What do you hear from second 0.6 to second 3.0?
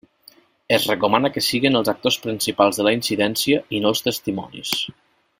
Es recomana que siguen els actors principals de la